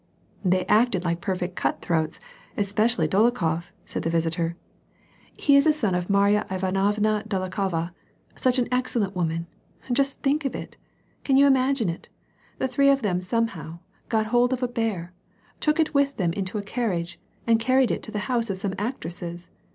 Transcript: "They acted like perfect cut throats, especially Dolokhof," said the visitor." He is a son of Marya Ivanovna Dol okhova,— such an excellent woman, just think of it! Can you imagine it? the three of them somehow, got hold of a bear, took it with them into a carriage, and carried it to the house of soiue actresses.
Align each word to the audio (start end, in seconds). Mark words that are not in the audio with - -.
"They 0.53 0.65
acted 0.65 1.05
like 1.05 1.21
perfect 1.21 1.55
cut 1.55 1.83
throats, 1.83 2.19
especially 2.57 3.07
Dolokhof," 3.07 3.71
said 3.85 4.01
the 4.01 4.09
visitor." 4.09 4.55
He 5.45 5.55
is 5.55 5.67
a 5.67 5.73
son 5.73 5.93
of 5.93 6.09
Marya 6.09 6.47
Ivanovna 6.49 7.23
Dol 7.27 7.47
okhova,— 7.47 7.91
such 8.35 8.57
an 8.57 8.67
excellent 8.71 9.15
woman, 9.15 9.45
just 9.93 10.19
think 10.21 10.43
of 10.43 10.55
it! 10.55 10.75
Can 11.23 11.37
you 11.37 11.45
imagine 11.45 11.87
it? 11.87 12.09
the 12.57 12.67
three 12.67 12.89
of 12.89 13.03
them 13.03 13.21
somehow, 13.21 13.77
got 14.09 14.25
hold 14.33 14.53
of 14.53 14.63
a 14.63 14.67
bear, 14.67 15.13
took 15.59 15.79
it 15.79 15.93
with 15.93 16.17
them 16.17 16.33
into 16.33 16.57
a 16.57 16.63
carriage, 16.63 17.19
and 17.45 17.59
carried 17.59 17.91
it 17.91 18.01
to 18.01 18.11
the 18.11 18.25
house 18.27 18.49
of 18.49 18.57
soiue 18.57 18.73
actresses. 18.79 19.49